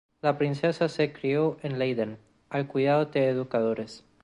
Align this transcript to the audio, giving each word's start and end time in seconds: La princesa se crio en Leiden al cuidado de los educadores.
La 0.23 0.35
princesa 0.35 0.89
se 0.89 1.13
crio 1.13 1.57
en 1.61 1.77
Leiden 1.77 2.17
al 2.49 2.65
cuidado 2.65 3.05
de 3.05 3.09
los 3.21 3.35
educadores. 3.35 4.03